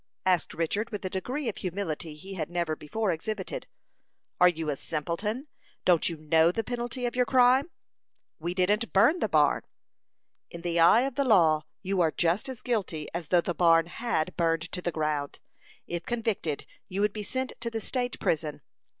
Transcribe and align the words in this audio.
asked 0.25 0.55
Richard, 0.55 0.89
with 0.89 1.05
a 1.05 1.11
degree 1.11 1.47
of 1.47 1.57
humility 1.57 2.15
he 2.15 2.33
had 2.33 2.49
never 2.49 2.75
before 2.75 3.11
exhibited. 3.11 3.67
"Are 4.39 4.47
you 4.49 4.71
a 4.71 4.75
simpleton? 4.75 5.45
Don't 5.85 6.09
you 6.09 6.17
know 6.17 6.51
the 6.51 6.63
penalty 6.63 7.05
of 7.05 7.15
your 7.15 7.27
crime?" 7.27 7.69
"We 8.39 8.55
didn't 8.55 8.93
burn 8.93 9.19
the 9.19 9.29
barn." 9.29 9.61
"In 10.49 10.61
the 10.61 10.79
eye 10.79 11.01
of 11.01 11.13
the 11.13 11.23
law 11.23 11.65
you 11.83 12.01
are 12.01 12.09
just 12.11 12.49
as 12.49 12.63
guilty 12.63 13.09
as 13.13 13.27
though 13.27 13.41
the 13.41 13.53
barn 13.53 13.85
had 13.85 14.35
burned 14.35 14.71
to 14.71 14.81
the 14.81 14.91
ground. 14.91 15.37
If 15.85 16.07
convicted, 16.07 16.65
you 16.87 17.01
would 17.01 17.13
be 17.13 17.21
sent 17.21 17.53
to 17.59 17.69
the 17.69 17.79
state 17.79 18.19
prison. 18.19 18.61